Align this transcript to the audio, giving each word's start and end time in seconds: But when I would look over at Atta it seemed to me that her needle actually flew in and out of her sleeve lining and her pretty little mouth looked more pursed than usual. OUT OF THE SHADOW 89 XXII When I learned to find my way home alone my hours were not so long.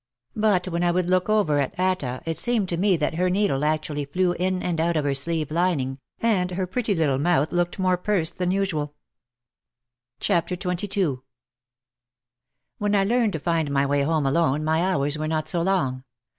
But 0.35 0.67
when 0.67 0.81
I 0.83 0.89
would 0.89 1.07
look 1.11 1.29
over 1.29 1.59
at 1.59 1.75
Atta 1.77 2.23
it 2.25 2.35
seemed 2.35 2.67
to 2.69 2.77
me 2.77 2.97
that 2.97 3.13
her 3.13 3.29
needle 3.29 3.63
actually 3.63 4.05
flew 4.05 4.31
in 4.31 4.63
and 4.63 4.81
out 4.81 4.97
of 4.97 5.05
her 5.05 5.13
sleeve 5.13 5.51
lining 5.51 5.99
and 6.19 6.49
her 6.49 6.65
pretty 6.65 6.95
little 6.95 7.19
mouth 7.19 7.51
looked 7.51 7.77
more 7.77 7.97
pursed 7.97 8.39
than 8.39 8.49
usual. 8.49 8.81
OUT 8.81 8.87
OF 8.87 8.95
THE 8.97 10.25
SHADOW 10.55 10.71
89 10.71 10.77
XXII 11.13 11.21
When 12.79 12.95
I 12.95 13.03
learned 13.03 13.33
to 13.33 13.39
find 13.39 13.69
my 13.69 13.85
way 13.85 14.01
home 14.01 14.25
alone 14.25 14.63
my 14.63 14.81
hours 14.83 15.19
were 15.19 15.27
not 15.27 15.47
so 15.47 15.61
long. 15.61 16.03